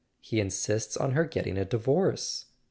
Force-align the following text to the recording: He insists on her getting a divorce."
He 0.19 0.39
insists 0.39 0.97
on 0.97 1.11
her 1.11 1.25
getting 1.25 1.59
a 1.59 1.63
divorce." 1.65 2.45